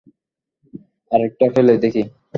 আরেকটা 1.11 1.45
ফেলে 1.53 1.73
দেখি? 1.83 2.01